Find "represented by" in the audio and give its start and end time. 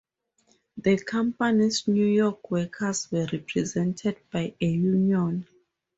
3.31-4.55